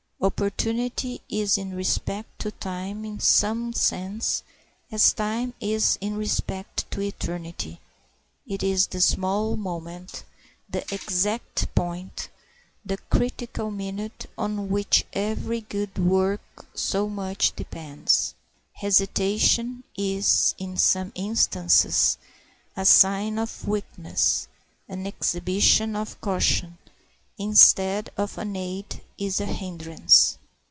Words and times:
Opportunity 0.23 1.19
is 1.31 1.57
in 1.57 1.73
respect 1.73 2.37
to 2.41 2.51
time 2.51 3.03
in 3.03 3.19
some 3.19 3.73
sense 3.73 4.43
as 4.91 5.13
time 5.13 5.55
is 5.59 5.97
in 5.99 6.15
respect 6.15 6.85
to 6.91 7.01
eternity; 7.01 7.79
it 8.45 8.61
is 8.61 8.85
the 8.85 9.01
small 9.01 9.57
moment, 9.57 10.23
the 10.69 10.83
exact 10.93 11.73
point, 11.73 12.29
the 12.85 12.97
critical 13.09 13.71
minute 13.71 14.27
on 14.37 14.69
which 14.69 15.05
every 15.13 15.61
good 15.61 15.97
work 15.97 16.67
so 16.75 17.09
much 17.09 17.55
depends. 17.55 18.35
Hesitation 18.73 19.83
is 19.97 20.53
in 20.59 20.77
some 20.77 21.11
instances 21.15 22.19
a 22.77 22.85
sign 22.85 23.39
of 23.39 23.67
weakness, 23.67 24.47
and 24.87 25.01
an 25.01 25.07
exhibition 25.07 25.95
of 25.95 26.21
caution 26.21 26.77
instead 27.39 28.07
of 28.17 28.37
an 28.37 28.55
aid 28.55 29.01
is 29.17 29.39
a 29.39 29.45
hinderance. 29.47 30.37